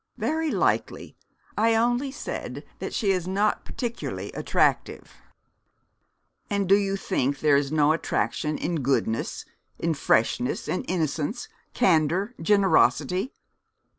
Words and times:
'Very 0.17 0.49
likely. 0.49 1.15
I 1.55 1.75
only 1.75 2.09
said 2.11 2.63
that 2.79 2.91
she 2.91 3.11
is 3.11 3.27
not 3.27 3.63
particularly 3.65 4.31
attractive.' 4.31 5.13
'And 6.49 6.67
do 6.67 6.75
you 6.75 6.95
think 6.95 7.37
there 7.39 7.55
is 7.55 7.71
no 7.71 7.91
attraction 7.91 8.57
in 8.57 8.77
goodness, 8.81 9.45
in 9.77 9.93
freshness 9.93 10.67
and 10.67 10.85
innocence, 10.87 11.47
candour, 11.75 12.33
generosity 12.41 13.31